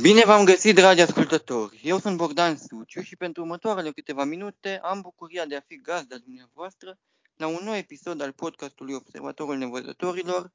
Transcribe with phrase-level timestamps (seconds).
[0.00, 1.80] Bine v-am găsit, dragi ascultători!
[1.84, 6.18] Eu sunt Bogdan Suciu și pentru următoarele câteva minute am bucuria de a fi gazda
[6.18, 6.98] dumneavoastră
[7.36, 10.52] la un nou episod al podcastului Observatorul Nevăzătorilor,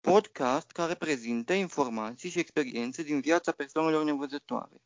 [0.00, 4.82] podcast care prezintă informații și experiențe din viața persoanelor nevăzătoare.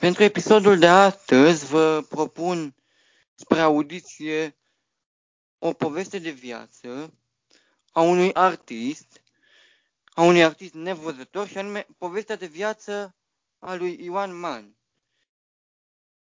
[0.00, 2.74] Pentru episodul de astăzi vă propun
[3.34, 4.56] spre audiție
[5.58, 7.14] o poveste de viață
[7.92, 9.23] a unui artist
[10.16, 13.16] a unui artist nevăzător și anume povestea de viață
[13.58, 14.76] a lui Ioan Man.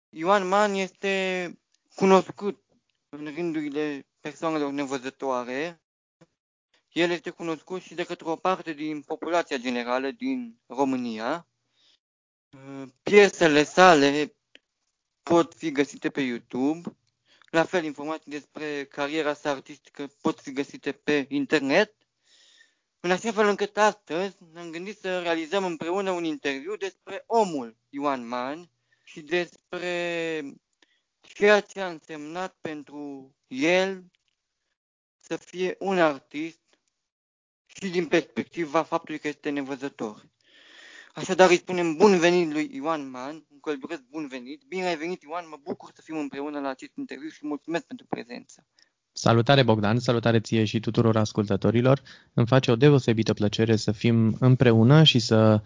[0.09, 1.55] Ioan Man este
[1.95, 2.65] cunoscut
[3.09, 5.83] în rândurile persoanelor nevăzătoare.
[6.93, 11.48] El este cunoscut și de către o parte din populația generală din România.
[13.03, 14.34] Piesele sale
[15.23, 16.97] pot fi găsite pe YouTube.
[17.51, 22.00] La fel, informații despre cariera sa artistică pot fi găsite pe internet.
[23.03, 28.29] În așa fel încât astăzi ne-am gândit să realizăm împreună un interviu despre omul Ioan
[28.29, 28.71] Man
[29.05, 30.42] și despre
[31.20, 34.05] ceea ce a însemnat pentru el
[35.20, 36.61] să fie un artist
[37.67, 40.29] și din perspectiva faptului că este nevăzător.
[41.14, 44.62] Așadar îi spunem bun venit lui Ioan Man, un căldureț bun venit.
[44.62, 48.07] Bine ai venit Ioan, mă bucur să fim împreună la acest interviu și mulțumesc pentru
[48.07, 48.67] prezență.
[49.21, 52.03] Salutare Bogdan, salutare ție și tuturor ascultătorilor.
[52.35, 55.63] Îmi face o deosebită plăcere să fim împreună și să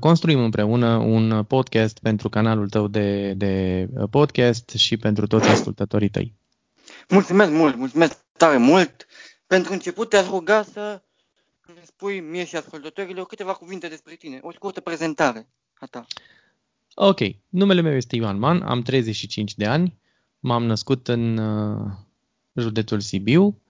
[0.00, 6.34] construim împreună un podcast pentru canalul tău de, de podcast și pentru toți ascultătorii tăi.
[7.08, 9.06] Mulțumesc mult, mulțumesc tare mult.
[9.46, 11.02] Pentru început te-aș ruga să
[11.84, 16.06] spui mie și ascultătorilor câteva cuvinte despre tine, o scurtă prezentare a ta.
[16.94, 19.98] Ok, numele meu este Ioan Man, am 35 de ani,
[20.38, 21.38] m-am născut în
[22.60, 23.60] județul Sibiu.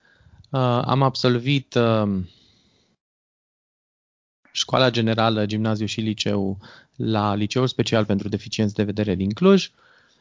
[0.51, 2.19] Uh, am absolvit uh,
[4.53, 6.59] școala generală, gimnaziu și liceu
[6.97, 9.71] la Liceul Special pentru Deficienți de Vedere din Cluj.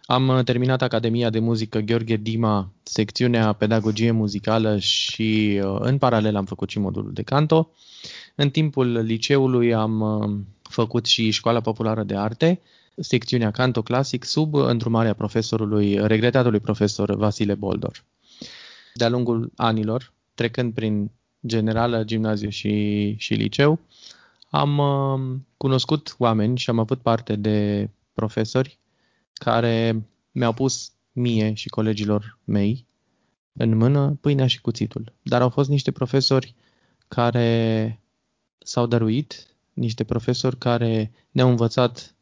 [0.05, 6.45] Am uh, terminat Academia de Muzică Gheorghe Dima, secțiunea Pedagogie Muzicală și în paralel am
[6.45, 7.71] făcut și modulul de canto.
[8.35, 12.61] În timpul liceului am făcut și Școala Populară de Arte,
[12.95, 18.03] secțiunea Canto Clasic sub îndrumarea profesorului, regretatului profesor Vasile Boldor
[18.97, 21.11] de-a lungul anilor, trecând prin
[21.45, 23.79] generală, gimnaziu și, și liceu,
[24.49, 28.79] am uh, cunoscut oameni și am avut parte de profesori
[29.33, 32.85] care mi-au pus mie și colegilor mei
[33.53, 35.13] în mână pâinea și cuțitul.
[35.21, 36.55] Dar au fost niște profesori
[37.07, 37.99] care
[38.57, 42.15] s-au dăruit, niște profesori care ne-au învățat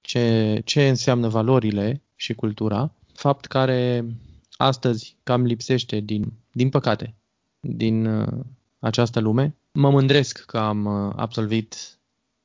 [0.00, 4.04] ce, ce înseamnă valorile și cultura, fapt care
[4.62, 7.14] astăzi cam lipsește din, din păcate,
[7.60, 8.44] din uh,
[8.78, 9.56] această lume.
[9.72, 11.98] Mă mândresc că am uh, absolvit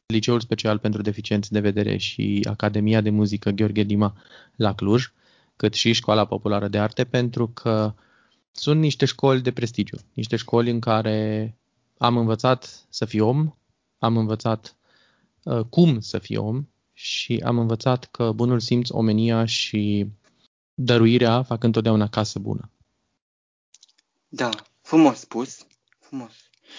[0.06, 4.16] Liceul Special pentru Deficienți de Vedere și Academia de Muzică Gheorghe Dima
[4.56, 5.12] la Cluj,
[5.56, 7.94] cât și Școala Populară de Arte, pentru că
[8.52, 11.56] sunt niște școli de prestigiu, niște școli în care
[11.98, 13.54] am învățat să fiu om,
[13.98, 14.78] am învățat
[15.44, 20.08] uh, cum să fiu om și am învățat că bunul simț, omenia și
[20.80, 22.72] dăruirea fac întotdeauna casă bună.
[24.28, 24.50] Da,
[24.82, 25.66] frumos spus.
[26.00, 26.32] Frumos.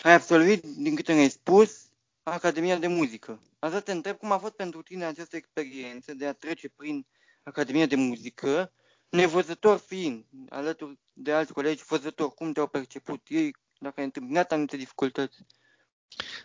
[0.02, 1.86] Ai absolvit, din câte ne-ai spus,
[2.22, 3.40] Academia de Muzică.
[3.58, 7.06] Asta te întreb cum a fost pentru tine această experiență de a trece prin
[7.42, 8.72] Academia de Muzică,
[9.08, 14.76] nevăzător fiind, alături de alți colegi văzători, cum te-au perceput ei, dacă ai întâmpinat anumite
[14.76, 15.46] dificultăți?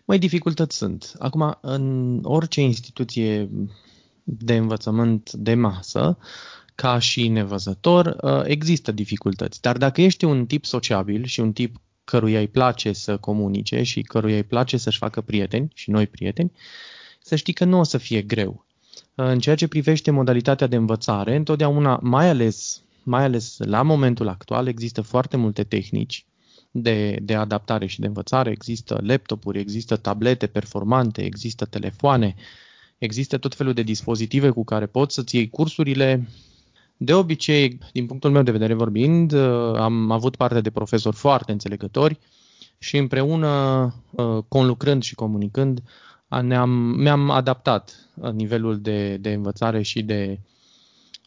[0.06, 1.13] Mai dificultăți sunt.
[1.19, 3.50] Acum, în orice instituție
[4.24, 6.18] de învățământ de masă,
[6.76, 9.62] ca și nevăzător, uh, există dificultăți.
[9.62, 14.02] Dar dacă ești un tip sociabil și un tip căruia îi place să comunice și
[14.02, 16.52] căruia îi place să-și facă prieteni și noi prieteni,
[17.22, 18.66] să știi că nu o să fie greu.
[19.16, 24.28] Uh, în ceea ce privește modalitatea de învățare, întotdeauna, mai ales, mai ales la momentul
[24.28, 26.26] actual, există foarte multe tehnici
[26.72, 28.52] de, de adaptare și de învățare.
[28.52, 32.36] Există laptopuri, există tablete performante, există telefoane,
[32.98, 36.28] există tot felul de dispozitive cu care poți să-ți iei cursurile
[37.04, 41.52] de obicei, din punctul meu de vedere vorbind, uh, am avut parte de profesori foarte
[41.52, 42.20] înțelegători
[42.78, 43.48] și împreună,
[44.12, 45.82] uh, conlucrând și comunicând,
[46.42, 50.40] ne-am, mi-am adaptat nivelul de, de învățare și de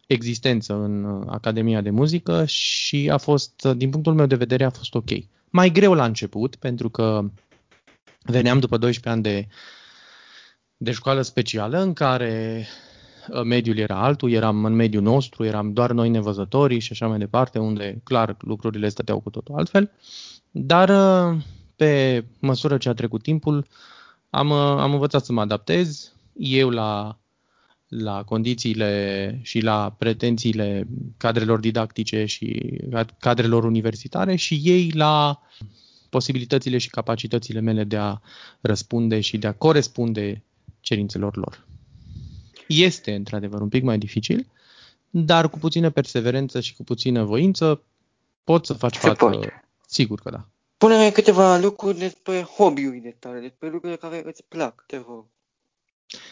[0.06, 4.70] existență în uh, Academia de Muzică și a fost, din punctul meu de vedere, a
[4.70, 5.10] fost ok.
[5.50, 7.30] Mai greu la început, pentru că
[8.22, 9.48] veneam după 12 ani de,
[10.76, 12.95] de școală specială în care Uh,
[13.44, 17.58] mediul era altul, eram în mediul nostru, eram doar noi nevăzătorii și așa mai departe,
[17.58, 19.90] unde clar lucrurile stăteau cu totul altfel.
[20.50, 21.42] Dar uh,
[21.76, 23.66] pe măsură ce a trecut timpul,
[24.30, 27.18] am, uh, am învățat să mă adaptez, eu la,
[27.88, 32.78] la condițiile și la pretențiile cadrelor didactice și
[33.18, 35.40] cadrelor universitare și ei la
[36.10, 38.18] posibilitățile și capacitățile mele de a
[38.60, 40.44] răspunde și de a corespunde
[40.80, 41.64] cerințelor lor.
[42.66, 44.46] Este, într-adevăr, un pic mai dificil,
[45.10, 47.82] dar cu puțină perseverență și cu puțină voință
[48.44, 49.24] poți să faci Se față.
[49.24, 49.64] poate.
[49.86, 50.48] Sigur că da.
[50.76, 55.24] Pune-mi câteva lucruri despre hobby-urile tale, despre lucrurile care îți plac, te rog.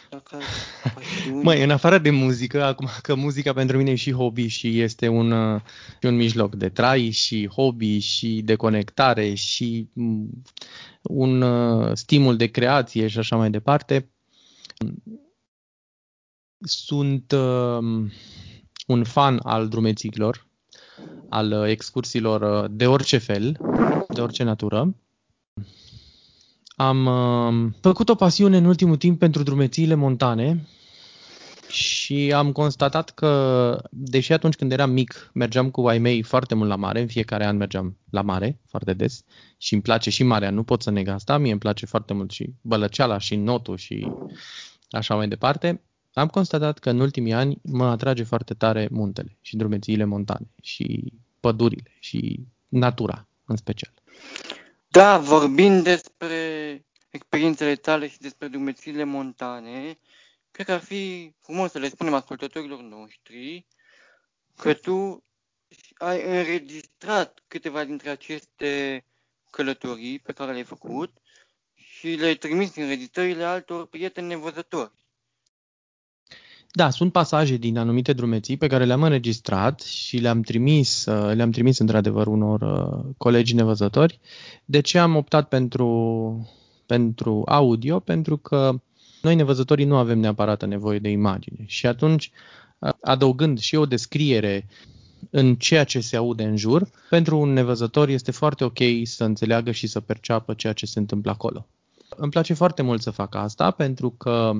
[0.09, 0.41] Dacă ai
[0.95, 1.43] pasiuni.
[1.43, 5.07] Măi, în afară de muzică, acum că muzica pentru mine e și hobby și este
[5.07, 5.61] un, uh,
[5.99, 10.43] și un mijloc de trai și hobby și de conectare și mm,
[11.01, 14.09] un uh, stimul de creație și așa mai departe,
[16.67, 18.07] sunt uh,
[18.87, 20.47] un fan al drumeților,
[21.29, 23.57] al uh, excursiilor uh, de orice fel,
[24.13, 24.95] de orice natură.
[26.75, 30.67] Am uh, făcut o pasiune în ultimul timp pentru drumețiile montane
[31.67, 36.69] și am constatat că, deși atunci când eram mic mergeam cu ai mei foarte mult
[36.69, 39.23] la mare, în fiecare an mergeam la mare foarte des
[39.57, 42.31] și îmi place și marea, nu pot să neg asta, mie îmi place foarte mult
[42.31, 44.11] și bălăceala și notul și
[44.89, 45.81] așa mai departe,
[46.19, 51.13] am constatat că în ultimii ani mă atrage foarte tare muntele și drumețiile montane și
[51.39, 53.93] pădurile și natura în special.
[54.87, 59.99] Da, vorbind despre experiențele tale și despre drumețiile montane,
[60.51, 63.65] cred că ar fi frumos să le spunem ascultătorilor noștri
[64.55, 65.23] că tu
[65.97, 69.05] ai înregistrat câteva dintre aceste
[69.49, 71.17] călătorii pe care le-ai făcut
[71.73, 75.04] și le-ai trimis înregistrările altor prieteni nevăzători.
[76.75, 81.51] Da, sunt pasaje din anumite drumeții pe care le-am înregistrat și le-am trimis, uh, le-am
[81.51, 84.19] trimis într-adevăr unor uh, colegi nevăzători.
[84.65, 86.49] De ce am optat pentru,
[86.85, 87.99] pentru audio?
[87.99, 88.81] Pentru că
[89.21, 92.31] noi nevăzătorii nu avem neapărat nevoie de imagine și atunci
[92.79, 94.67] uh, adăugând și o descriere
[95.29, 99.71] în ceea ce se aude în jur, pentru un nevăzător este foarte ok să înțeleagă
[99.71, 101.67] și să perceapă ceea ce se întâmplă acolo.
[102.09, 104.51] Îmi place foarte mult să fac asta pentru că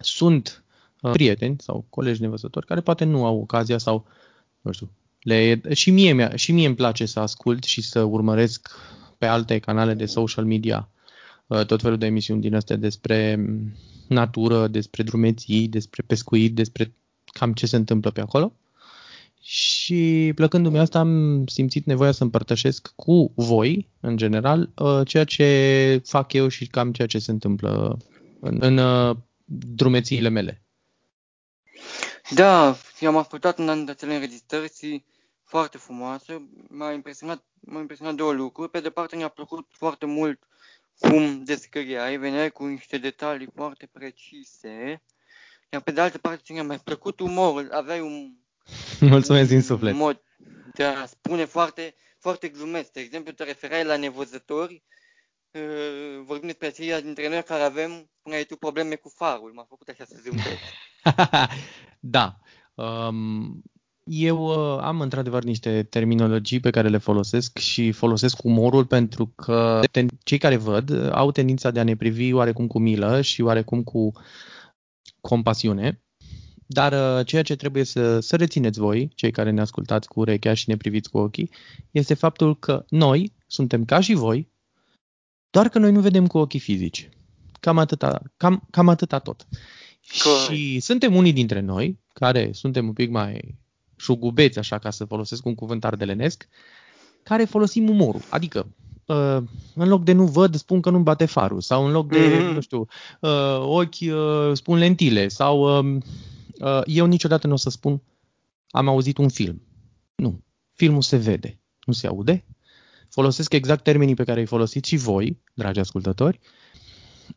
[0.00, 0.61] sunt
[1.10, 4.06] prieteni sau colegi nevăzători care poate nu au ocazia sau,
[4.60, 4.90] nu știu,
[5.20, 8.70] le, și, mie, și mie îmi place să ascult și să urmăresc
[9.18, 10.88] pe alte canale de social media
[11.66, 13.46] tot felul de emisiuni din astea despre
[14.08, 16.94] natură, despre drumeții, despre pescuit, despre
[17.24, 18.52] cam ce se întâmplă pe acolo.
[19.40, 24.70] Și plăcându-mi asta am simțit nevoia să împărtășesc cu voi, în general,
[25.04, 27.98] ceea ce fac eu și cam ceea ce se întâmplă
[28.40, 28.80] în, în
[29.44, 30.62] drumețiile mele.
[32.34, 32.76] Da,
[33.06, 35.04] am ascultat în acele înregistrări
[35.44, 36.48] foarte frumoase.
[36.68, 38.70] M-a impresionat, m-a impresionat două lucruri.
[38.70, 40.42] Pe de parte mi-a plăcut foarte mult
[40.98, 45.02] cum descriai, veneai cu niște detalii foarte precise.
[45.70, 48.32] Iar pe de altă parte mi-a mai plăcut umorul, aveai un,
[49.00, 49.94] Mulțumesc din suflet.
[49.94, 50.22] mod
[50.74, 52.92] de a spune foarte, foarte glumesc.
[52.92, 55.01] De exemplu, te referai la nevăzători, uh,
[56.24, 59.52] vorbim despre aceia dintre noi care avem, spuneai tu, probleme cu farul.
[59.54, 60.58] M-a făcut așa să zâmbesc.
[62.16, 62.36] da.
[62.74, 63.62] Um,
[64.04, 69.80] eu uh, am într-adevăr niște terminologii pe care le folosesc și folosesc umorul pentru că
[70.22, 74.12] cei care văd au tendința de a ne privi oarecum cu milă și oarecum cu
[75.20, 76.02] compasiune.
[76.66, 80.54] Dar uh, ceea ce trebuie să, să rețineți voi, cei care ne ascultați cu urechea
[80.54, 81.50] și ne priviți cu ochii,
[81.90, 84.51] este faptul că noi suntem ca și voi,
[85.52, 87.08] doar că noi nu vedem cu ochii fizici.
[87.60, 89.46] Cam atâta, cam, cam atâta tot.
[90.22, 90.50] Corect.
[90.50, 93.58] Și suntem unii dintre noi, care suntem un pic mai
[93.96, 96.48] șugubeți, așa ca să folosesc un cuvânt ardelenesc,
[97.22, 98.22] care folosim umorul.
[98.30, 98.66] Adică,
[99.06, 99.38] uh,
[99.74, 101.60] în loc de nu văd, spun că nu-mi bate farul.
[101.60, 102.54] Sau în loc de, mm-hmm.
[102.54, 102.86] nu știu,
[103.20, 105.28] uh, ochi, uh, spun lentile.
[105.28, 106.02] Sau um,
[106.84, 108.02] eu niciodată nu o să spun
[108.72, 109.62] am auzit un film.
[110.14, 110.42] Nu.
[110.72, 112.44] Filmul se vede, nu se aude.
[113.12, 116.40] Folosesc exact termenii pe care îi folosiți și voi, dragi ascultători.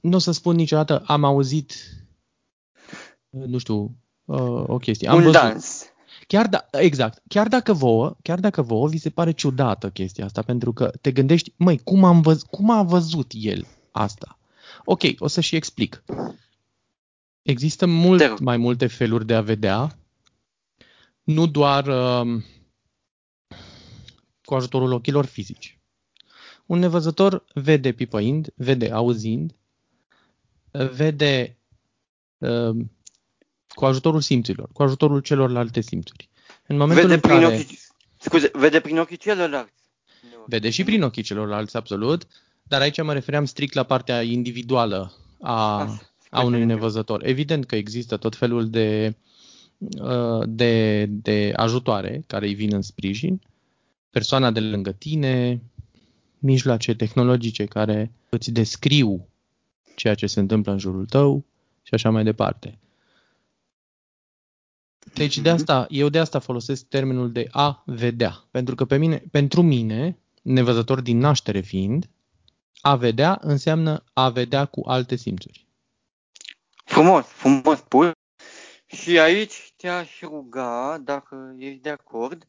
[0.02, 1.74] Nu o să spun niciodată am auzit
[3.36, 5.08] nu știu, uh, o chestie.
[5.08, 5.42] Am un văzut.
[5.42, 5.84] dans.
[6.28, 7.22] Chiar da, exact.
[7.28, 11.12] Chiar dacă vouă, chiar dacă vouă vi se pare ciudată chestia asta, pentru că te
[11.12, 14.40] gândești, măi, cum, am văz, cum a văzut el asta?
[14.86, 16.04] Ok, o să și explic.
[17.42, 19.98] Există mult mai multe feluri de a vedea,
[21.24, 22.44] nu doar uh,
[24.46, 25.80] cu ajutorul ochilor fizici.
[26.66, 29.56] Un nevăzător vede pipăind, vede auzind,
[30.72, 31.58] vede
[32.38, 32.76] uh,
[33.68, 36.30] cu ajutorul simțurilor, cu ajutorul celorlalte simțuri.
[36.68, 37.46] În momentul vede în prin care...
[37.46, 37.80] ochii,
[38.18, 39.74] scuze, vede prin ochii celorlalți.
[40.46, 42.28] Vede și prin ochii celorlalți, absolut,
[42.64, 45.88] dar aici mă refeream strict la partea individuală a,
[46.30, 47.26] a unui nevăzător.
[47.26, 49.16] Evident că există tot felul de,
[49.78, 53.42] uh, de, de ajutoare care îi vin în sprijin,
[54.16, 55.62] persoana de lângă tine,
[56.40, 59.28] mijloace tehnologice care îți descriu
[59.96, 61.46] ceea ce se întâmplă în jurul tău
[61.84, 62.80] și așa mai departe.
[65.14, 65.60] Deci de mhm.
[65.60, 68.44] asta, eu de asta folosesc termenul de a vedea.
[68.52, 72.10] Pentru că pe mine, pentru mine, nevăzător din naștere fiind,
[72.82, 75.68] a vedea înseamnă a vedea cu alte simțuri.
[76.86, 78.12] Frumos, frumos spus.
[78.86, 82.48] Și aici te-aș ruga, dacă ești de acord,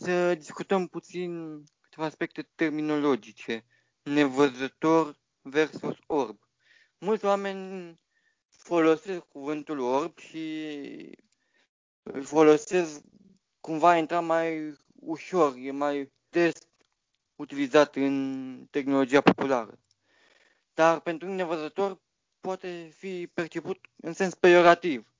[0.00, 3.64] să discutăm puțin câteva aspecte terminologice.
[4.02, 6.38] Nevăzător versus orb.
[6.98, 8.00] Mulți oameni
[8.48, 10.66] folosesc cuvântul orb și
[12.02, 13.00] îl folosesc
[13.60, 16.52] cumva a intra mai ușor, e mai des
[17.36, 19.78] utilizat în tehnologia populară.
[20.74, 22.00] Dar pentru un nevăzător
[22.40, 25.12] poate fi perceput în sens pejorativ.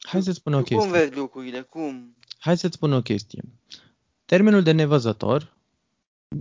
[0.00, 0.76] Hai să spun o chestie.
[0.76, 1.60] Cum vezi lucrurile?
[1.62, 2.16] Cum?
[2.38, 3.42] Hai să-ți spun o chestie.
[4.32, 5.56] Termenul de nevăzător,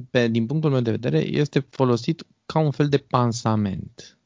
[0.09, 4.17] pe, din punctul meu de vedere, este folosit ca un fel de pansament.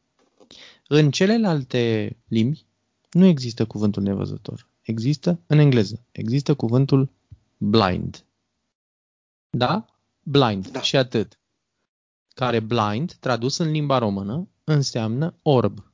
[0.87, 2.65] În celelalte limbi
[3.11, 4.69] nu există cuvântul nevăzător.
[4.81, 6.05] Există în engleză.
[6.11, 7.09] Există cuvântul
[7.57, 8.25] blind.
[9.49, 9.85] Da?
[10.23, 10.67] Blind.
[10.67, 10.81] Da.
[10.81, 11.39] Și atât.
[12.33, 15.91] Care blind, tradus în limba română, înseamnă orb.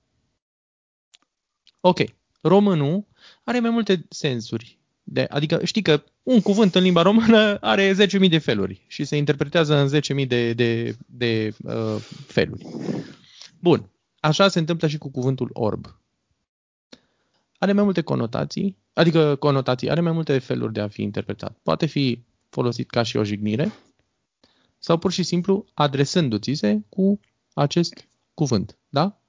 [1.80, 2.00] Ok.
[2.42, 3.06] Românul
[3.44, 4.81] are mai multe sensuri.
[5.04, 9.16] De, adică știi că un cuvânt în limba română are 10.000 de feluri și se
[9.16, 9.90] interpretează în
[10.22, 11.96] 10.000 de, de, de uh,
[12.28, 12.66] feluri.
[13.60, 13.90] Bun.
[14.20, 16.00] Așa se întâmplă și cu cuvântul orb.
[17.58, 21.58] Are mai multe conotații, adică conotații, are mai multe feluri de a fi interpretat.
[21.64, 23.72] Poate fi folosit ca și o jignire
[24.80, 27.20] sau pur și simplu adresându-ți se cu
[27.54, 28.78] acest cuvânt.
[28.90, 29.22] Da?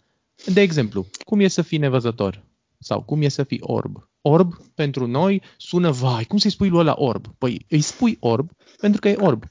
[0.52, 2.44] De exemplu, cum e să fii nevăzător?
[2.78, 4.08] Sau cum e să fii orb?
[4.22, 7.26] Orb, pentru noi, sună, vai, cum să-i spui lui ăla orb?
[7.38, 8.50] Păi îi spui orb
[8.80, 9.44] pentru că e orb.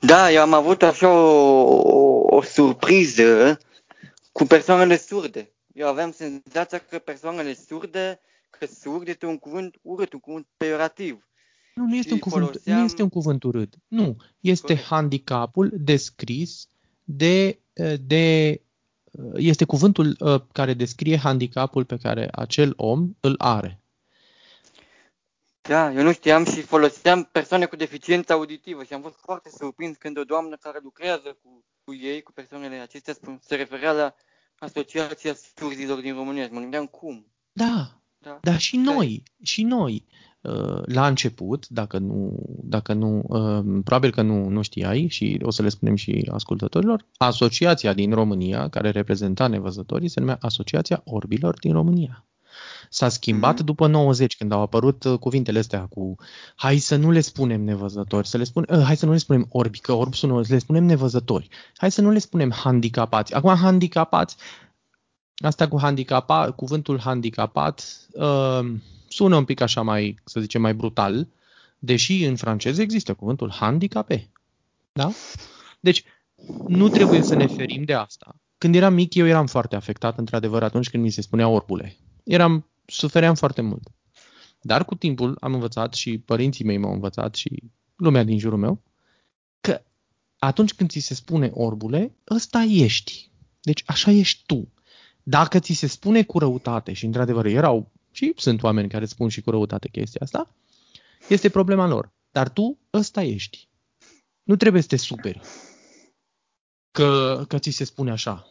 [0.00, 3.58] Da, eu am avut așa o, o, o surpriză
[4.32, 5.52] cu persoanele surde.
[5.74, 11.28] Eu aveam senzația că persoanele surde, că surd este un cuvânt urât, un cuvânt pejorativ.
[11.74, 12.78] Nu, nu este, un cuvânt, foloseam...
[12.78, 13.74] nu este un cuvânt urât.
[13.88, 14.84] Nu, este Corect.
[14.84, 16.68] handicapul descris
[17.04, 17.60] de,
[18.06, 18.60] de
[19.34, 23.78] este cuvântul uh, care descrie handicapul pe care acel om îl are.
[25.68, 29.96] Da, eu nu știam și foloseam persoane cu deficiență auditivă și am fost foarte surprins
[29.96, 34.14] când o doamnă care lucrează cu, cu ei, cu persoanele acestea, se referea la
[34.58, 36.48] Asociația Surzilor din România.
[36.50, 37.26] Mă gândeam cum.
[37.52, 40.04] Da, da, dar și noi, și noi.
[40.44, 45.50] Uh, la început, dacă nu, dacă nu uh, probabil că nu, nu știai și o
[45.50, 51.58] să le spunem și ascultătorilor, asociația din România, care reprezenta nevăzătorii, se numea Asociația Orbilor
[51.58, 52.24] din România.
[52.88, 53.64] S-a schimbat mm-hmm.
[53.64, 56.14] după 90, când au apărut uh, cuvintele astea cu
[56.56, 59.46] hai să nu le spunem nevăzători, să le spunem, uh, hai să nu le spunem
[59.48, 61.48] orbi, că orbi sună, să le spunem nevăzători.
[61.76, 63.34] Hai să nu le spunem handicapați.
[63.34, 64.36] Acum handicapați,
[65.34, 68.74] asta cu handicapa, cuvântul handicapat, uh,
[69.14, 71.28] sună un pic așa mai, să zicem, mai brutal,
[71.78, 74.30] deși în franceză există cuvântul handicapé.
[74.92, 75.10] Da?
[75.80, 76.04] Deci,
[76.66, 78.36] nu trebuie să ne ferim de asta.
[78.58, 81.96] Când eram mic, eu eram foarte afectat, într-adevăr, atunci când mi se spunea orbule.
[82.24, 83.88] Eram, sufeream foarte mult.
[84.60, 87.62] Dar cu timpul am învățat și părinții mei m-au învățat și
[87.96, 88.82] lumea din jurul meu
[89.60, 89.82] că
[90.38, 93.30] atunci când ți se spune orbule, ăsta ești.
[93.60, 94.68] Deci așa ești tu.
[95.22, 99.40] Dacă ți se spune cu răutate, și într-adevăr erau și sunt oameni care spun și
[99.40, 100.54] cu răutate chestia asta,
[101.28, 102.12] este problema lor.
[102.30, 103.68] Dar tu ăsta ești.
[104.42, 105.40] Nu trebuie să te superi
[106.90, 108.46] că, că ți se spune așa.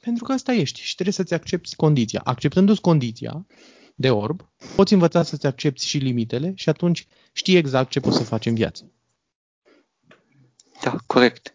[0.00, 2.20] Pentru că asta ești și trebuie să-ți accepti condiția.
[2.24, 3.46] Acceptându-ți condiția
[3.94, 8.24] de orb, poți învăța să-ți accepti și limitele și atunci știi exact ce poți să
[8.24, 8.92] faci în viață.
[10.82, 11.54] Da, corect.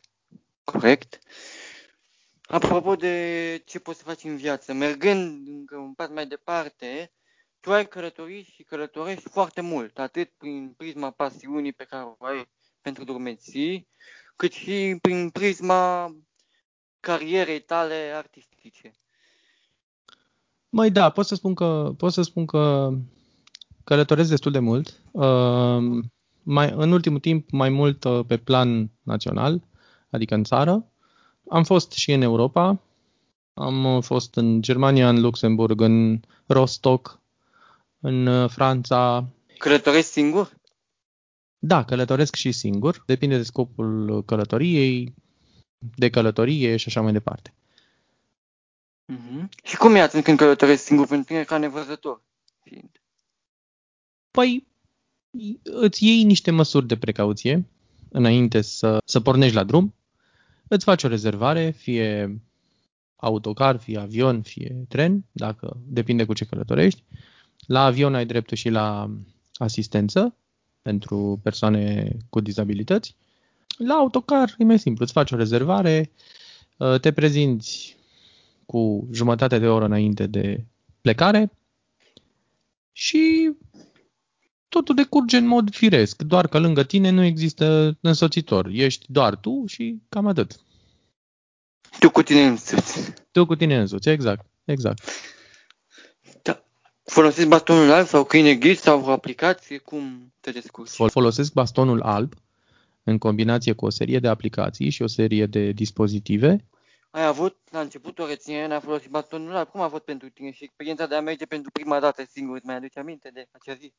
[0.63, 1.19] Corect.
[2.41, 7.11] Apropo de ce poți să faci în viață, mergând încă un pas mai departe,
[7.65, 12.47] tu ai călătorit și călătorești foarte mult, atât prin prisma pasiunii pe care o ai
[12.81, 13.87] pentru drumeții,
[14.35, 16.15] cât și prin prisma
[16.99, 18.91] carierei tale artistice.
[20.69, 22.93] Mai da, pot să spun că, pot să spun că
[23.83, 25.01] călătoresc destul de mult.
[25.11, 26.03] Uh,
[26.43, 29.61] mai, în ultimul timp, mai mult uh, pe plan național,
[30.09, 30.91] adică în țară.
[31.49, 32.81] Am fost și în Europa.
[33.53, 37.23] Am uh, fost în Germania, în Luxemburg, în Rostock,
[38.05, 39.27] în uh, Franța.
[39.57, 40.57] Călătoresc singur?
[41.57, 43.03] Da, călătoresc și singur.
[43.05, 45.13] Depinde de scopul călătoriei,
[45.95, 47.53] de călătorie și așa mai departe.
[49.05, 49.49] Mhm.
[49.63, 52.21] Și cum e atunci când călătoresc singur pentru tine ca nevăzător?
[52.63, 53.01] Fiind?
[54.31, 54.67] Păi,
[55.63, 57.65] îți iei niște măsuri de precauție
[58.09, 59.95] înainte să, să pornești la drum,
[60.67, 62.39] îți faci o rezervare, fie
[63.15, 67.03] autocar, fie avion, fie tren, dacă depinde cu ce călătorești.
[67.65, 69.09] La avion ai dreptul și la
[69.53, 70.35] asistență
[70.81, 73.15] pentru persoane cu dizabilități.
[73.77, 76.11] La autocar e mai simplu, îți faci o rezervare,
[76.77, 77.97] uh, te prezinți
[78.65, 80.65] cu jumătate de oră înainte de
[81.01, 81.51] plecare
[82.91, 83.51] și
[84.69, 88.67] totul decurge în mod firesc, doar că lângă tine nu există însoțitor.
[88.71, 90.59] Ești doar tu și cam atât.
[91.99, 93.13] Tu cu tine însuți.
[93.31, 94.45] Tu cu tine însuți, exact.
[94.65, 95.03] exact.
[97.15, 97.21] Da.
[97.21, 99.77] Folosesc bastonul alb sau câine ghid sau o aplicație?
[99.77, 100.89] Cum te descurci?
[100.89, 102.33] Folosesc bastonul alb
[103.03, 106.65] în combinație cu o serie de aplicații și o serie de dispozitive.
[107.11, 109.69] Ai avut la început o reținere, n-a folosit bastonul alb.
[109.69, 112.55] Cum a fost pentru tine și experiența de a merge pentru prima dată singur?
[112.55, 113.93] Îți mai aduce aminte de acea zi?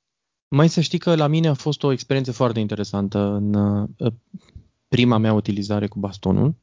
[0.48, 4.12] Mai să știi că la mine a fost o experiență foarte interesantă în uh,
[4.88, 6.54] prima mea utilizare cu bastonul.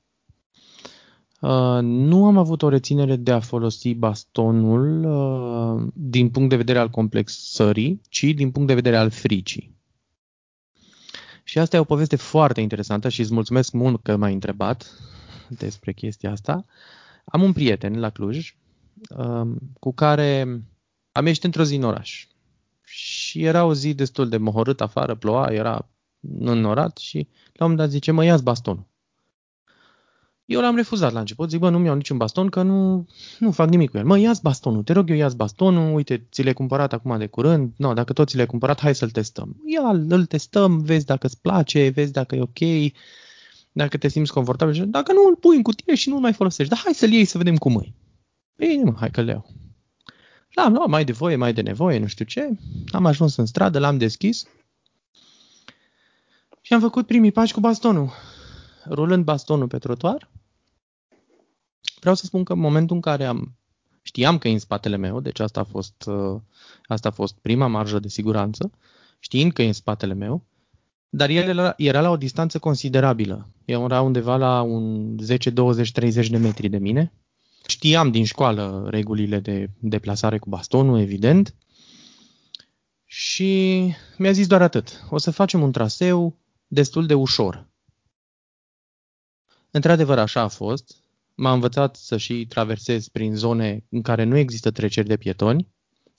[1.43, 6.79] Uh, nu am avut o reținere de a folosi bastonul uh, din punct de vedere
[6.79, 9.75] al complexării, ci din punct de vedere al fricii.
[11.43, 14.91] Și asta e o poveste foarte interesantă și îți mulțumesc mult că m-ai întrebat
[15.49, 16.65] despre chestia asta.
[17.25, 18.55] Am un prieten la Cluj
[19.79, 20.61] cu care
[21.11, 22.27] am ieșit într-o zi în oraș
[22.83, 25.89] și era o zi destul de mohorât afară, ploua, era
[26.39, 27.17] înnorat și
[27.53, 28.91] la un moment dat zice, mă, ia bastonul.
[30.45, 33.07] Eu l-am refuzat la început, zic, bă, nu mi-au niciun baston, că nu,
[33.39, 34.05] nu fac nimic cu el.
[34.05, 37.73] Mă, ia bastonul, te rog eu, ia bastonul, uite, ți l-ai cumpărat acum de curând,
[37.77, 39.61] no, dacă tot ți l-ai cumpărat, hai să-l testăm.
[39.65, 42.91] Ia, îl testăm, vezi dacă îți place, vezi dacă e ok,
[43.71, 44.87] dacă te simți confortabil.
[44.89, 46.73] Dacă nu, îl pui în cutie și nu-l mai folosești.
[46.73, 47.93] Dar hai să-l iei să vedem cum e.
[48.55, 49.45] Bine, mă, hai că le iau.
[50.53, 52.49] L-am luat mai de voie, mai de nevoie, nu știu ce.
[52.91, 54.47] Am ajuns în stradă, l-am deschis
[56.61, 58.11] și am făcut primii pași cu bastonul.
[58.89, 60.29] Rulând bastonul pe trotuar,
[62.03, 63.55] vreau să spun că în momentul în care am
[64.01, 66.41] știam că e în spatele meu, deci asta a fost, uh,
[66.85, 68.71] asta a fost prima marjă de siguranță,
[69.19, 70.45] știind că e în spatele meu,
[71.09, 73.47] dar el era, era la o distanță considerabilă.
[73.65, 77.13] Era undeva la un 10, 20, 30 de metri de mine
[77.67, 81.55] Știam din școală regulile de deplasare cu bastonul, evident.
[83.05, 85.03] Și mi-a zis doar atât.
[85.09, 86.37] O să facem un traseu
[86.67, 87.67] destul de ușor.
[89.71, 91.02] Într-adevăr, așa a fost.
[91.35, 95.67] M-a învățat să și traversez prin zone în care nu există treceri de pietoni,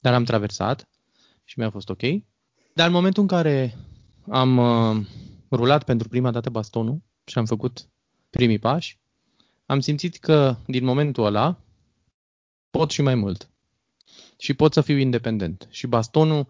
[0.01, 0.89] dar am traversat
[1.45, 2.01] și mi-a fost ok.
[2.75, 3.77] Dar în momentul în care
[4.29, 5.07] am uh,
[5.51, 7.89] rulat pentru prima dată bastonul și am făcut
[8.31, 8.99] primii pași,
[9.67, 11.61] am simțit că din momentul ăla
[12.71, 13.49] pot și mai mult.
[14.39, 15.69] Și pot să fiu independent.
[15.71, 16.47] Și bastonul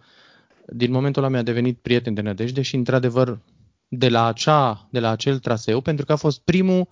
[0.66, 3.40] din momentul ăla mi-a devenit prieten de nădejde și într-adevăr
[3.88, 6.88] de la, acea, de la acel traseu, pentru că a fost primul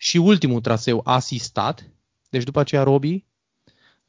[0.00, 1.90] și ultimul traseu asistat,
[2.30, 3.24] deci după aceea Robi,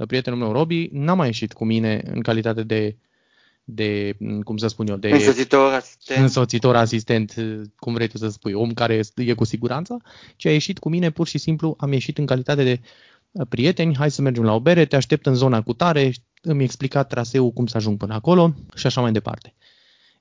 [0.08, 2.97] prietenul meu Robi, n-a mai ieșit cu mine în calitate de
[3.71, 6.19] de, cum să spun eu, de însoțitor asistent.
[6.19, 7.36] însoțitor asistent,
[7.75, 10.02] cum vrei tu să spui, om care e cu siguranță,
[10.36, 12.80] ci a ieșit cu mine, pur și simplu am ieșit în calitate de
[13.32, 16.63] uh, prieteni, hai să mergem la o bere, te aștept în zona cu tare, îmi
[16.63, 19.56] explicat traseul cum să ajung până acolo și așa mai departe.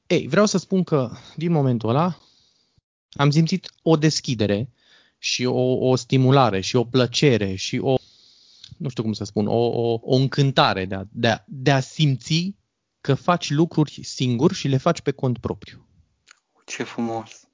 [0.07, 2.19] Ei, vreau să spun că din momentul ăla
[3.11, 4.71] am simțit o deschidere
[5.19, 7.95] și o, o stimulare și o plăcere și o,
[8.77, 11.81] nu știu cum să spun, o, o, o încântare de a, de, a, de a
[11.81, 12.57] simți
[13.01, 15.87] că faci lucruri singur și le faci pe cont propriu.
[16.67, 17.49] Ce frumos!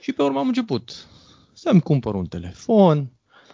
[0.00, 1.06] Și pe urmă am început
[1.52, 3.12] să-mi cumpăr un telefon,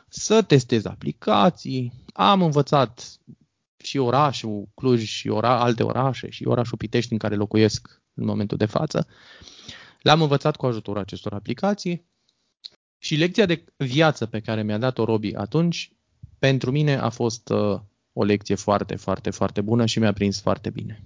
[0.09, 3.19] să testez aplicații, am învățat
[3.77, 8.57] și orașul Cluj și ora, alte orașe și orașul Pitești în care locuiesc în momentul
[8.57, 9.07] de față.
[10.01, 12.11] L-am învățat cu ajutorul acestor aplicații
[13.03, 15.93] și lecția de viață pe care mi-a dat-o Robi atunci,
[16.39, 17.81] pentru mine a fost uh,
[18.13, 21.01] o lecție foarte, foarte, foarte bună și mi-a prins foarte bine.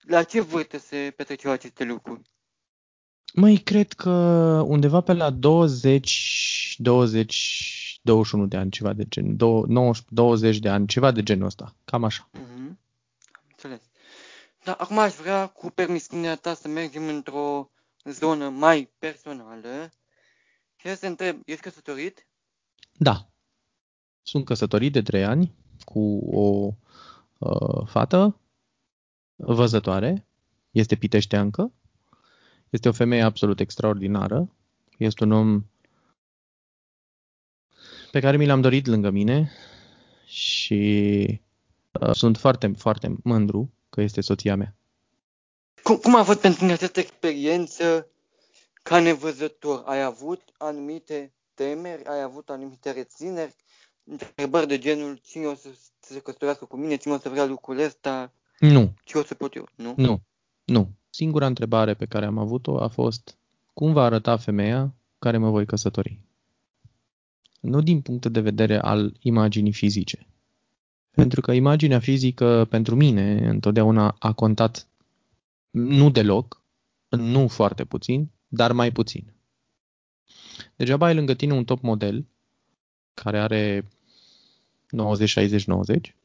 [0.00, 2.20] La ce vârstă se petreceau aceste lucruri?
[3.34, 4.10] Măi, cred că
[4.66, 9.36] undeva pe la 20, 20, 21 de ani, ceva de gen,
[10.08, 12.30] 20 de ani, ceva de genul ăsta, cam așa.
[12.30, 12.76] Mm-hmm.
[13.32, 13.80] Am înțeles.
[14.64, 17.70] Dar acum aș vrea, cu permisiunea ta, să mergem într-o
[18.04, 19.90] zonă mai personală
[20.82, 22.26] și să întreb, ești căsătorit?
[22.92, 23.28] Da.
[24.22, 26.74] Sunt căsătorit de 3 ani cu o
[27.38, 28.40] uh, fată
[29.36, 30.26] văzătoare,
[30.70, 31.72] este piteșteancă,
[32.70, 34.54] este o femeie absolut extraordinară,
[34.98, 35.64] este un om
[38.10, 39.50] pe care mi l-am dorit lângă mine
[40.26, 41.40] și
[42.00, 44.76] uh, sunt foarte, foarte mândru că este soția mea.
[45.82, 48.11] Cum, cum a fost pentru tine această experiență
[48.82, 49.82] ca nevăzător?
[49.86, 53.54] Ai avut anumite temeri, ai avut anumite rețineri,
[54.04, 55.68] întrebări de genul cine o să
[56.00, 59.54] se căsătorească cu mine, cine o să vrea lucrul ăsta, Nu, ce o să pot
[59.54, 59.94] eu, nu?
[59.96, 60.20] nu,
[60.64, 60.88] nu.
[61.10, 63.36] Singura întrebare pe care am avut-o a fost
[63.72, 66.20] cum va arăta femeia care mă voi căsători?
[67.60, 70.26] Nu din punct de vedere al imaginii fizice.
[71.10, 74.88] Pentru că imaginea fizică pentru mine întotdeauna a contat
[75.70, 76.62] nu deloc,
[77.08, 79.32] nu foarte puțin, dar mai puțin.
[80.76, 82.26] Degeaba ai lângă tine un top model
[83.14, 83.88] care are
[84.90, 86.16] 90, 60, 90,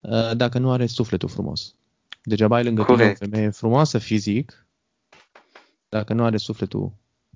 [0.00, 1.74] uh, dacă nu are sufletul frumos.
[2.22, 3.18] Degeaba ai lângă Corect.
[3.18, 4.66] tine o femeie frumoasă fizic,
[5.88, 6.92] dacă nu are sufletul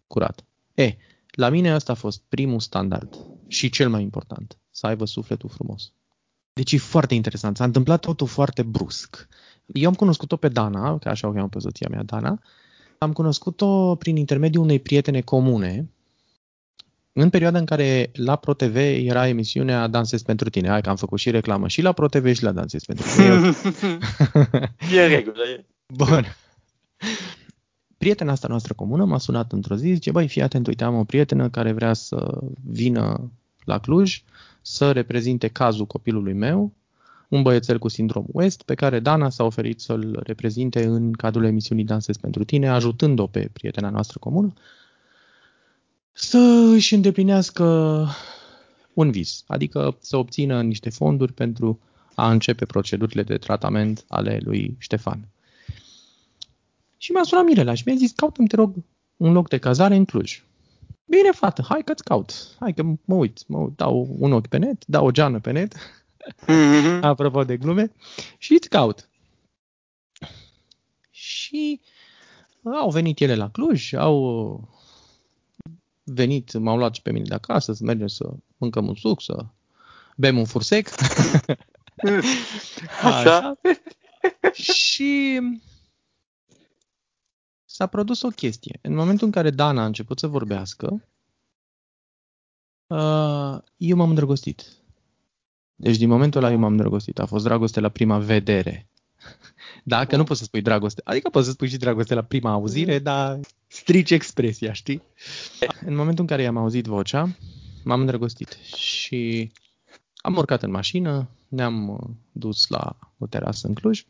[0.06, 0.44] curat.
[0.74, 0.96] E,
[1.30, 5.92] la mine asta a fost primul standard și cel mai important, să aibă sufletul frumos.
[6.52, 7.56] Deci e foarte interesant.
[7.56, 9.28] S-a întâmplat totul foarte brusc.
[9.66, 12.42] Eu am cunoscut-o pe Dana, că așa o cheamă pe soția mea, Dana.
[12.98, 15.90] Am cunoscut-o prin intermediul unei prietene comune,
[17.12, 20.68] în perioada în care la ProTV era emisiunea Dansez pentru tine.
[20.68, 23.26] Hai că am făcut și reclamă și la ProTV și la Dansez pentru tine.
[23.26, 23.44] Eu-
[24.98, 25.64] e în regulă, e.
[25.94, 26.24] Bun.
[27.98, 31.04] Prietena asta noastră comună m-a sunat într-o zi, zice, băi, fii atent, uite, am o
[31.04, 33.30] prietenă care vrea să vină
[33.64, 34.22] la Cluj
[34.62, 36.72] să reprezinte cazul copilului meu,
[37.28, 41.84] un băiețel cu sindrom West, pe care Dana s-a oferit să-l reprezinte în cadrul emisiunii
[41.84, 44.52] Dansez pentru tine, ajutând-o pe prietena noastră comună
[46.18, 47.64] să își îndeplinească
[48.92, 51.80] un vis, adică să obțină niște fonduri pentru
[52.14, 55.28] a începe procedurile de tratament ale lui Ștefan.
[56.96, 58.74] Și m-a sunat Mirela și mi-a zis, caută-mi, te rog,
[59.16, 60.44] un loc de cazare în Cluj.
[61.04, 62.32] Bine, fată, hai că-ți caut.
[62.60, 65.50] Hai că mă uit, mă uit, dau un ochi pe net, dau o geană pe
[65.50, 65.74] net,
[66.46, 67.04] Mhm.
[67.10, 67.92] apropo de glume,
[68.38, 69.08] și îți caut.
[71.10, 71.80] Și
[72.64, 74.68] au venit ele la Cluj, au
[76.04, 79.46] venit, m-au luat și pe mine de acasă, să mergem să mâncăm un suc, să
[80.16, 80.88] bem un fursec.
[83.02, 83.58] Așa?
[84.52, 85.40] și
[87.64, 88.78] s-a produs o chestie.
[88.82, 91.08] În momentul în care Dana a început să vorbească,
[92.86, 94.85] uh, eu m-am îndrăgostit.
[95.76, 97.18] Deci din momentul ăla eu m-am îndrăgostit.
[97.18, 98.86] A fost dragoste la prima vedere.
[99.84, 102.98] Dacă nu poți să spui dragoste, adică poți să spui și dragoste la prima auzire,
[102.98, 105.02] dar strici expresia, știi?
[105.86, 107.36] În momentul în care i-am auzit vocea,
[107.84, 109.52] m-am îndrăgostit și
[110.16, 111.98] am urcat în mașină, ne-am uh,
[112.32, 114.04] dus la o terasă în Cluj,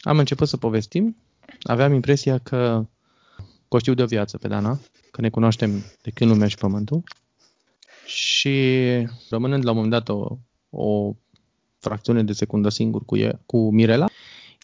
[0.00, 1.16] am început să povestim,
[1.62, 2.86] aveam impresia că
[3.70, 6.56] că o știu de o viață pe Dana, că ne cunoaștem de când lumea și
[6.56, 7.02] pământul
[8.06, 8.58] și
[9.28, 10.36] rămânând la un moment dat o,
[10.70, 11.14] o
[11.78, 14.06] fracțiune de secundă singur cu, e, cu Mirela,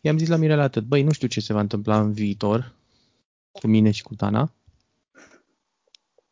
[0.03, 2.75] i-am zis la Mirela atât, băi, nu știu ce se va întâmpla în viitor
[3.53, 4.53] cu mine și cu Dana,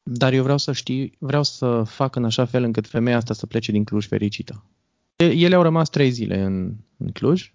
[0.03, 3.47] dar eu vreau să știu, vreau să fac în așa fel încât femeia asta să
[3.47, 4.65] plece din Cluj fericită.
[5.17, 7.53] E- Ele au rămas trei zile în, în Cluj.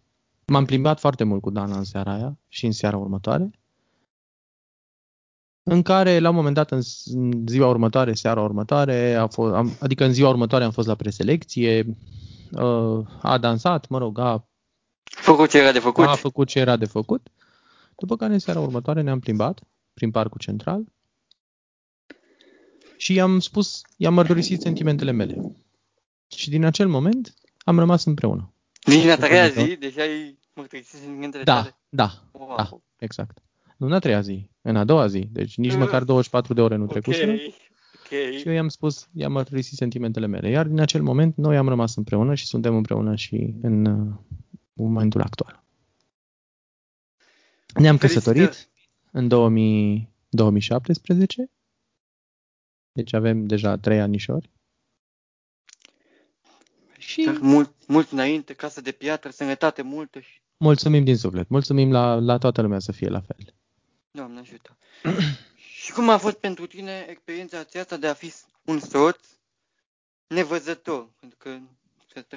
[0.47, 3.58] M-am plimbat foarte mult cu Dana în seara aia și în seara următoare.
[5.71, 9.53] În care, la un moment dat, în s- în ziua următoare, seara următoare, a fost,
[9.53, 11.85] am, adică în ziua următoare am fost la preselecție,
[12.51, 14.43] uh, a dansat, mă rog, a
[15.03, 16.05] Făcut ce era de făcut?
[16.05, 17.27] a făcut ce era de făcut.
[17.97, 19.59] După care, în seara următoare, ne-am plimbat
[19.93, 20.83] prin parcul central
[22.97, 25.55] și i-am spus, i-am mărturisit sentimentele mele.
[26.35, 28.53] Și din acel moment am rămas împreună.
[28.83, 31.77] Din a treia Adică- zi, deja ai mărturisit sentimentele Da, tale?
[31.89, 32.55] da, Wow.
[32.57, 33.37] da, exact.
[33.77, 35.27] Nu în a treia zi, în a doua zi.
[35.31, 37.31] Deci nici măcar 24 de ore nu Ok, trecuseră.
[37.31, 38.37] ok.
[38.37, 40.49] Și eu i-am spus, i-am mărturisit sentimentele mele.
[40.49, 44.15] Iar din acel moment noi am rămas împreună și suntem împreună și în uh,
[44.73, 45.63] momentul actual.
[47.73, 48.37] Ne-am Felicitări.
[48.39, 48.69] căsătorit
[49.11, 51.49] în 2000, 2017.
[52.91, 54.49] Deci avem deja trei anișori.
[56.97, 61.49] Și Dar mult, mult înainte, casă de piatră, sănătate multă și mulțumim din suflet.
[61.49, 63.53] Mulțumim la, la toată lumea să fie la fel.
[64.11, 64.77] Doamne ajută.
[65.83, 68.33] și cum a fost pentru tine experiența aceasta de a fi
[68.65, 69.19] un soț
[70.27, 71.09] nevăzător?
[71.19, 71.57] Pentru că,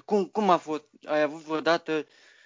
[0.05, 0.85] cum, cum a fost?
[1.05, 2.05] Ai avut vreodată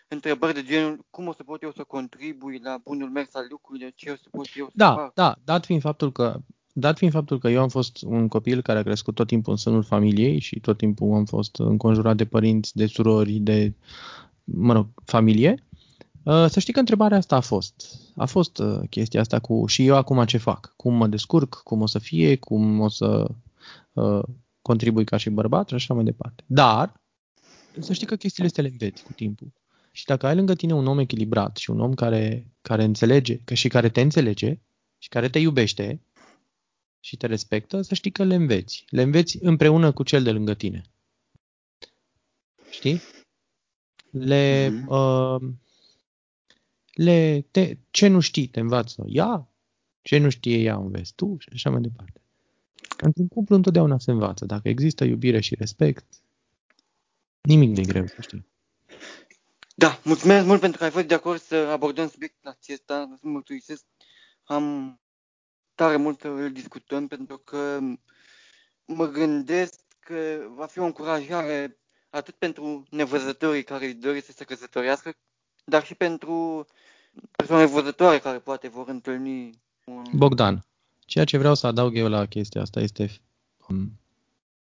[0.09, 3.93] întrebări de genul cum o să pot eu să contribui la bunul mers al lucrurilor,
[3.95, 5.15] ce o să pot eu să Da, fac?
[5.15, 6.41] da, dat fiind faptul că
[6.73, 9.59] dat fiind faptul că eu am fost un copil care a crescut tot timpul în
[9.59, 13.73] sânul familiei și tot timpul am fost înconjurat de părinți, de surori, de,
[14.45, 15.76] mă rog, familie, uh,
[16.27, 17.99] să știi că întrebarea asta a fost.
[18.17, 20.73] A fost uh, chestia asta cu și eu acum ce fac?
[20.77, 21.55] Cum mă descurc?
[21.65, 22.37] Cum o să fie?
[22.37, 23.29] Cum o să
[23.93, 24.23] uh,
[24.63, 25.69] contribui ca și bărbat?
[25.69, 26.45] Și așa mai departe.
[26.47, 27.01] Dar,
[27.79, 29.53] să știi că chestiile astea le înveți cu timpul.
[29.93, 33.55] Și dacă ai lângă tine un om echilibrat și un om care, care înțelege, că
[33.55, 34.59] și care te înțelege
[34.99, 36.01] și care te iubește
[37.01, 38.85] și te respectă, să știi că le înveți.
[38.89, 40.83] Le înveți împreună cu cel de lângă tine.
[42.71, 43.01] Știi?
[44.11, 44.87] Le, mm-hmm.
[44.89, 45.51] uh,
[46.97, 49.49] le te, ce nu știi te învață ea,
[50.03, 52.21] ce nu știe ea înveți tu și așa mai departe.
[53.01, 54.45] Într-un cuplu întotdeauna se învață.
[54.45, 56.05] Dacă există iubire și respect,
[57.41, 58.47] nimic de greu, să știi.
[59.75, 63.09] Da, mulțumesc mult pentru că ai fost de acord să abordăm subiectul acesta.
[63.13, 63.85] Îți mulțumesc.
[64.45, 65.01] Am
[65.75, 67.79] tare mult să îl discutăm pentru că
[68.85, 71.79] mă gândesc că va fi o încurajare
[72.11, 75.17] atât pentru nevăzătorii care doresc să se căsătorească,
[75.65, 76.67] dar și pentru
[77.37, 79.51] persoane văzătoare care poate vor întâlni
[79.85, 80.05] un...
[80.13, 80.65] Bogdan,
[81.07, 83.11] ceea ce vreau să adaug eu la chestia asta este
[83.69, 83.99] um,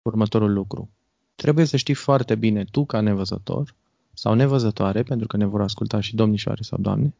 [0.02, 0.90] următorul lucru.
[1.34, 3.74] Trebuie să știi foarte bine, tu ca nevăzător
[4.12, 7.14] sau nevăzătoare, pentru că ne vor asculta și domnișoare sau doamne,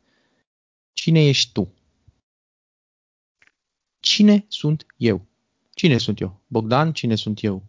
[0.93, 1.73] cine ești tu?
[4.01, 5.27] Cine sunt eu?
[5.75, 6.41] Cine sunt eu?
[6.47, 7.63] Bogdan, cine sunt eu?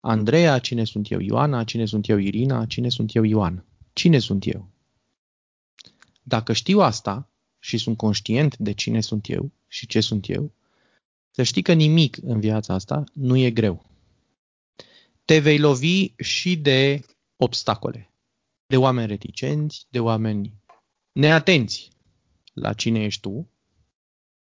[0.00, 1.20] Andreea, cine sunt eu?
[1.20, 2.18] Ioana, cine sunt eu?
[2.18, 3.24] Irina, cine sunt eu?
[3.24, 3.64] Ioan.
[3.92, 4.68] Cine sunt eu?
[6.28, 10.52] Dacă știu asta și sunt conștient de cine sunt eu și ce sunt eu,
[11.30, 13.90] să știi că nimic în viața asta nu e greu.
[15.24, 17.04] Te vei lovi și de
[17.36, 18.10] obstacole,
[18.66, 20.52] de oameni reticenți, de oameni
[21.12, 21.90] neatenți
[22.52, 23.50] la cine ești tu,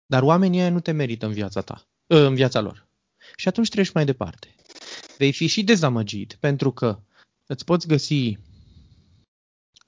[0.06, 2.88] dar oamenii ăia nu te merită în viața ta, ă, în viața lor.
[3.36, 4.54] Și atunci treci mai departe.
[5.18, 7.00] Vei fi și dezamăgit pentru că
[7.46, 8.38] îți poți găsi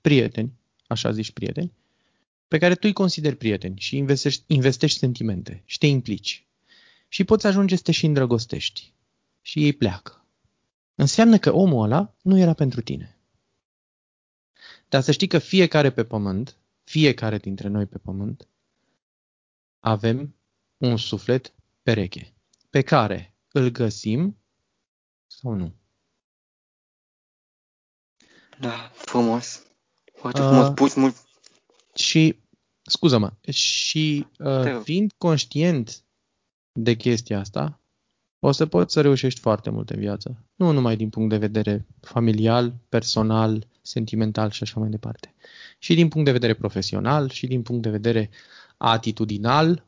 [0.01, 0.53] prieteni,
[0.87, 1.79] așa zici prieteni,
[2.51, 6.47] pe care tu îi consideri prieteni și investești, investești sentimente și te implici.
[7.09, 8.95] Și poți ajunge să te și îndrăgostești.
[9.41, 10.25] Și ei pleacă.
[10.95, 13.19] Înseamnă că omul ăla nu era pentru tine.
[14.89, 18.49] Dar să știi că fiecare pe pământ, fiecare dintre noi pe pământ,
[19.81, 20.37] avem
[20.77, 22.35] un suflet pereche,
[22.71, 24.39] pe care îl găsim
[25.27, 25.75] sau nu.
[28.61, 29.63] Da, frumos.
[30.15, 31.29] Foarte frumos uh, pus, mult.
[32.01, 32.37] Și,
[32.83, 36.05] scuză-mă, și uh, fiind conștient
[36.73, 37.81] de chestia asta,
[38.39, 40.45] o să poți să reușești foarte mult în viață.
[40.55, 45.35] Nu numai din punct de vedere familial, personal, sentimental și așa mai departe.
[45.79, 48.31] Și din punct de vedere profesional, și din punct de vedere
[48.77, 49.85] atitudinal,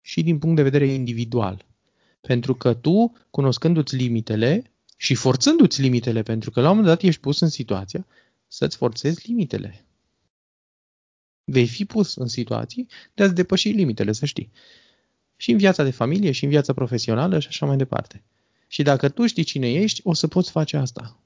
[0.00, 1.66] și din punct de vedere individual.
[2.20, 7.20] Pentru că tu, cunoscându-ți limitele și forțându-ți limitele, pentru că la un moment dat ești
[7.20, 8.06] pus în situația
[8.46, 9.87] să-ți forțezi limitele.
[11.50, 14.50] Vei fi pus în situații de a-ți depăși limitele, să știi
[15.40, 18.24] și în viața de familie, și în viața profesională și așa mai departe.
[18.66, 21.16] Și dacă tu știi cine ești, o să poți face asta.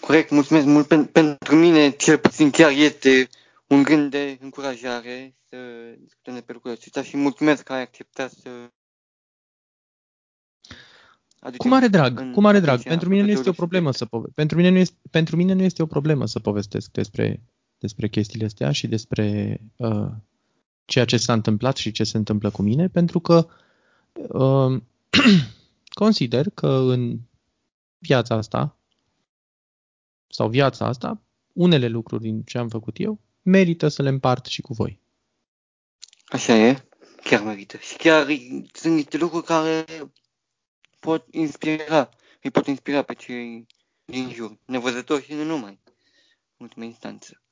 [0.00, 0.86] Corect, mulțumesc mult.
[1.12, 3.28] Pentru mine, cel puțin, chiar este
[3.66, 5.56] un gând de încurajare să
[5.98, 8.50] discutăm de lucrurile acestea și mulțumesc că ai acceptat să
[11.56, 12.82] cu mare drag, cu mare drag.
[12.82, 15.62] Pentru mine nu este o problemă să pove- pentru mine nu este pentru mine nu
[15.62, 17.42] este o problemă să povestesc despre
[17.84, 20.10] despre chestiile astea și despre uh,
[20.84, 23.48] ceea ce s-a întâmplat și ce se întâmplă cu mine, pentru că
[24.12, 24.80] uh,
[26.02, 27.18] consider că în
[27.98, 28.76] viața asta
[30.28, 34.60] sau viața asta, unele lucruri din ce am făcut eu merită să le împart și
[34.60, 35.00] cu voi.
[36.26, 36.88] Așa e,
[37.24, 37.76] chiar merită.
[37.76, 38.26] Și chiar
[38.72, 39.84] sunt niște lucruri care
[41.00, 42.08] pot inspira,
[42.42, 43.66] îi pot inspira pe cei
[44.04, 45.78] din jur, nevăzători și nu numai,
[46.56, 47.43] în ultima instanță.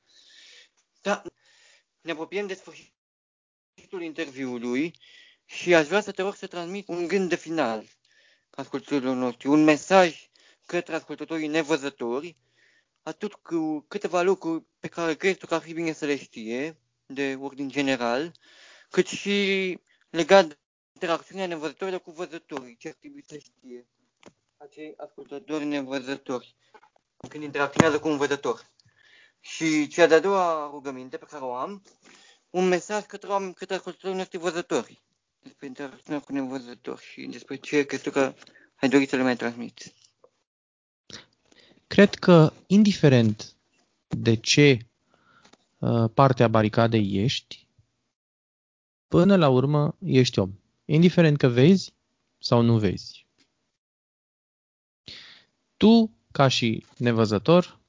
[2.03, 2.93] Da, ne apropiem de sfârșit
[3.71, 4.95] sfârșitul interviului
[5.45, 7.85] și aș vrea să te rog să transmit un gând de final
[8.51, 10.31] ascultătorilor noștri, un mesaj
[10.67, 12.37] către ascultătorii nevăzători,
[13.03, 16.77] atât cu câteva lucruri pe care crezi tu că ar fi bine să le știe,
[17.07, 18.33] de ordin general,
[18.91, 19.79] cât și
[20.11, 20.59] legat de
[20.93, 23.87] interacțiunea nevăzătorilor cu văzătorii, ce ar trebui să știe
[24.57, 26.57] acei ascultători nevăzători
[27.29, 28.71] când interacționează cu un văzător.
[29.45, 31.83] Și cea de-a doua rugăminte pe care o am
[32.51, 35.03] un mesaj către oameni, către ascultătorii noștri văzători,
[35.43, 38.35] despre interacțiunea cu nevăzători și despre ce crezi că
[38.75, 39.95] ai dorit să le mai transmiți.
[41.87, 43.57] Cred că, indiferent
[44.09, 44.87] de ce
[45.79, 47.67] uh, parte a baricadei ești,
[49.09, 50.53] până la urmă ești om.
[50.85, 51.95] Indiferent că vezi
[52.39, 53.27] sau nu vezi.
[55.77, 57.81] Tu, ca și nevăzător,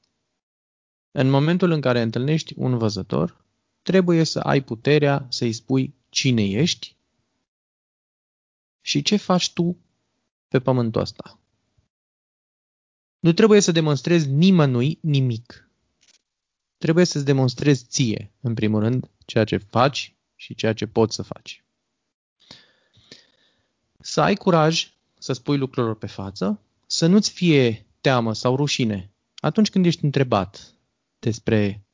[1.16, 3.44] în momentul în care întâlnești un văzător,
[3.82, 6.96] trebuie să ai puterea să-i spui cine ești
[8.80, 9.76] și ce faci tu
[10.48, 11.38] pe pământul ăsta.
[13.18, 15.70] Nu trebuie să demonstrezi nimănui nimic.
[16.76, 21.22] Trebuie să-ți demonstrezi ție, în primul rând, ceea ce faci și ceea ce poți să
[21.22, 21.64] faci.
[24.00, 29.70] Să ai curaj să spui lucrurilor pe față, să nu-ți fie teamă sau rușine atunci
[29.70, 30.73] când ești întrebat
[31.24, 31.84] despre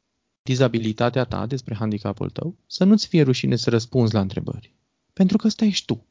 [0.43, 4.75] dizabilitatea ta, despre handicapul tău, să nu-ți fie rușine să răspunzi la întrebări.
[5.13, 6.07] Pentru că ăsta ești tu.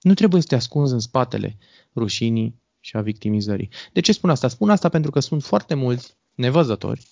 [0.00, 1.58] Nu trebuie să te ascunzi în spatele
[1.94, 3.70] rușinii și a victimizării.
[3.92, 4.48] De ce spun asta?
[4.48, 7.06] Spun asta pentru că sunt foarte mulți nevăzători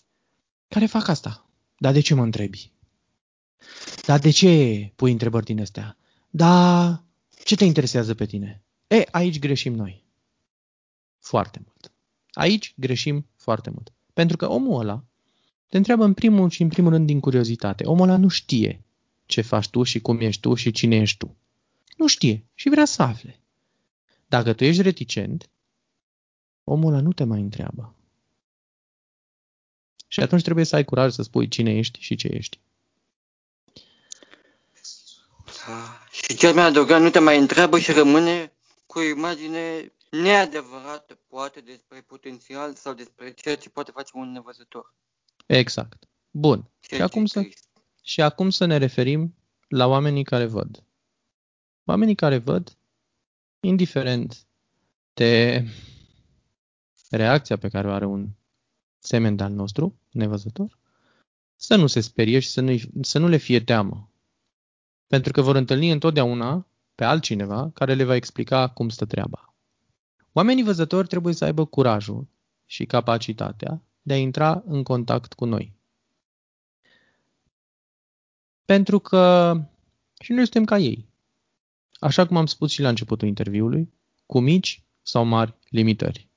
[0.69, 1.49] care fac asta.
[1.79, 2.73] Dar de ce mă întrebi?
[4.07, 5.97] Dar de ce pui întrebări din astea?
[6.31, 7.03] Dar
[7.45, 8.63] ce te interesează pe tine?
[8.87, 10.05] E, aici greșim noi.
[11.19, 11.93] Foarte mult.
[12.33, 13.93] Aici greșim foarte mult.
[14.13, 15.05] Pentru că omul ăla
[15.69, 17.85] te întreabă în primul și în primul rând din curiozitate.
[17.85, 18.85] Omul ăla nu știe
[19.27, 21.37] ce faci tu și cum ești tu și cine ești tu.
[21.97, 23.41] Nu știe și vrea să afle.
[24.27, 25.49] Dacă tu ești reticent,
[26.65, 27.95] omul ăla nu te mai întreabă.
[30.09, 32.61] Și atunci trebuie să ai curaj să spui cine ești și ce ești.
[35.67, 36.07] Da.
[36.11, 38.53] Și cel mai adăugat nu te mai întreabă și rămâne
[38.87, 44.95] cu o imagine neadevărată, poate, despre potențial sau despre ceea ce poate face un nevăzător.
[45.47, 46.09] Exact.
[46.31, 46.71] Bun.
[46.81, 47.43] și acum, să,
[48.03, 49.35] și acum să ne referim
[49.69, 50.85] la oamenii care văd.
[51.85, 52.77] Oamenii care văd,
[53.61, 54.47] indiferent
[55.15, 55.65] de
[57.11, 58.29] reacția pe care o are un
[58.99, 60.79] semen al nostru, nevăzător,
[61.57, 64.11] să nu se sperie și să nu, să nu le fie teamă.
[65.07, 69.55] Pentru că vor întâlni întotdeauna pe altcineva care le va explica cum stă treaba.
[70.33, 72.27] Oamenii văzători trebuie să aibă curajul
[72.67, 75.73] și capacitatea de a intra în contact cu noi.
[78.65, 79.55] Pentru că
[80.21, 81.09] și noi suntem ca ei.
[81.93, 83.93] Așa cum am spus și la începutul interviului,
[84.27, 86.29] cu mici sau mari limitări.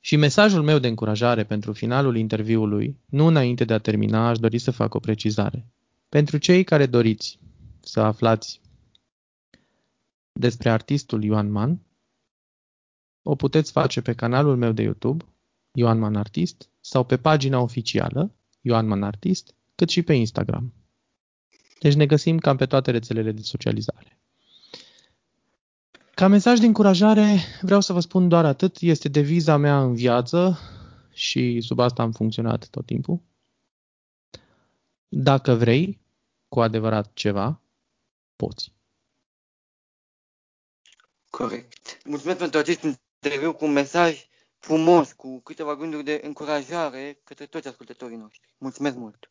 [0.00, 4.58] Și mesajul meu de încurajare pentru finalul interviului, nu înainte de a termina, aș dori
[4.58, 5.66] să fac o precizare.
[6.08, 7.38] Pentru cei care doriți
[7.80, 8.60] să aflați
[10.32, 11.80] despre artistul Ioan Man,
[13.22, 15.24] o puteți face pe canalul meu de YouTube,
[15.72, 20.72] Ioan Man Artist, sau pe pagina oficială, Ioan Man Artist, cât și pe Instagram.
[21.80, 24.18] Deci ne găsim cam pe toate rețelele de socializare.
[26.14, 28.76] Ca mesaj de încurajare, vreau să vă spun doar atât.
[28.80, 30.58] Este deviza mea în viață
[31.12, 33.20] și sub asta am funcționat tot timpul.
[35.08, 36.00] Dacă vrei
[36.48, 37.60] cu adevărat ceva,
[38.36, 38.72] poți.
[41.30, 41.98] Corect.
[42.04, 44.26] Mulțumesc pentru acest interviu cu un mesaj
[44.58, 48.54] frumos, cu câteva gânduri de încurajare către toți ascultătorii noștri.
[48.58, 49.30] Mulțumesc mult!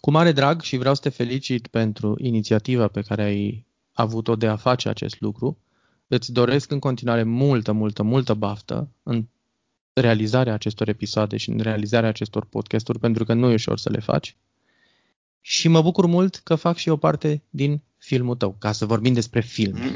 [0.00, 4.46] Cu mare drag și vreau să te felicit pentru inițiativa pe care ai avut-o de
[4.46, 5.58] a face acest lucru.
[6.06, 9.26] Îți doresc în continuare multă, multă, multă baftă în
[9.92, 14.00] realizarea acestor episoade și în realizarea acestor podcasturi, pentru că nu e ușor să le
[14.00, 14.36] faci.
[15.40, 19.12] Și mă bucur mult că fac și o parte din filmul tău, ca să vorbim
[19.12, 19.78] despre film.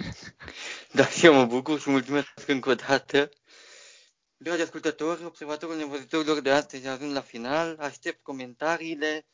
[0.92, 3.28] Da, și eu mă bucur și mulțumesc încă o dată.
[4.36, 7.76] Dragi ascultători, observatorul nevăzătorilor de astăzi a ajuns la final.
[7.78, 9.26] Aștept comentariile,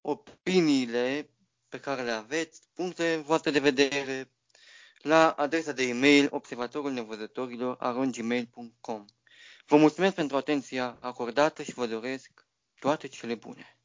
[0.00, 1.30] opiniile
[1.68, 4.30] pe care le aveți, puncte voastre de vedere
[5.02, 9.04] la adresa de e-mail observatorulnevăzătorilor.gmail.com
[9.66, 12.46] Vă mulțumesc pentru atenția acordată și vă doresc
[12.78, 13.76] toate cele bune.